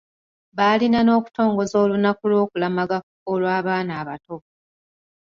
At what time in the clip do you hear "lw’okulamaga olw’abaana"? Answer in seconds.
2.31-3.93